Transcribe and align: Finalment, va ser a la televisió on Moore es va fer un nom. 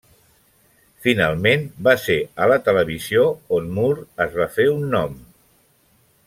Finalment, 1.07 1.67
va 1.87 1.93
ser 2.05 2.17
a 2.45 2.47
la 2.53 2.57
televisió 2.69 3.27
on 3.59 3.69
Moore 3.77 4.07
es 4.27 4.39
va 4.41 4.49
fer 4.57 4.67
un 4.79 4.83
nom. 4.97 5.15